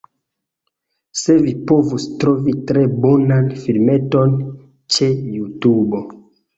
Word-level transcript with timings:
Se 1.23 1.35
vi 1.43 1.53
povus 1.73 2.07
trovi 2.25 2.55
tre 2.73 2.87
bonan 3.05 3.55
filmeton 3.63 4.37
ĉe 4.97 5.15
Jutubo 5.39 6.07